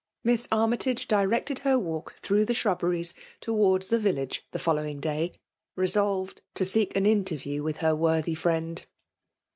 Miss 0.23 0.47
Army 0.51 0.77
tage 0.77 1.07
directed 1.07 1.59
her 1.59 1.77
walk 1.77 2.15
through 2.23 2.43
the 2.45 2.55
shrub 2.55 2.79
beries 2.79 3.13
towards 3.39 3.89
the 3.89 3.99
village 3.99 4.43
the 4.49 4.57
following 4.57 4.99
day, 4.99 5.33
resolved 5.75 6.41
to 6.55 6.65
seek 6.65 6.95
an 6.97 7.05
interview 7.05 7.61
with 7.61 7.77
her 7.85 7.93
worthy 7.95 8.33
friend. 8.33 8.83